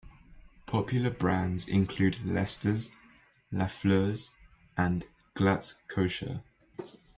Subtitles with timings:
[0.65, 2.89] Popular brands include Lesters,
[3.53, 4.31] Lafleur's,
[4.75, 6.41] and Glatt's kosher.